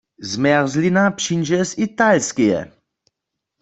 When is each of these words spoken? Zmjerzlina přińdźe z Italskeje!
Zmjerzlina 0.31 1.03
přińdźe 1.19 1.59
z 1.65 1.71
Italskeje! 1.85 2.59